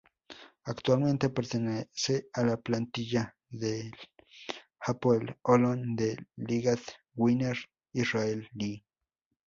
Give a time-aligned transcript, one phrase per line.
[0.65, 3.91] Actualmente pertenece a la plantilla del
[4.79, 6.79] Hapoel Holon de la Ligat
[7.13, 7.55] Winner
[7.93, 8.83] israelí.